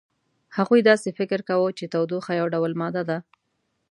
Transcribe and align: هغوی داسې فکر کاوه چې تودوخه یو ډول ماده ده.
هغوی 0.57 0.81
داسې 0.89 1.09
فکر 1.19 1.39
کاوه 1.47 1.69
چې 1.77 1.85
تودوخه 1.93 2.31
یو 2.39 2.47
ډول 2.53 2.73
ماده 2.81 3.03
ده. 3.09 3.17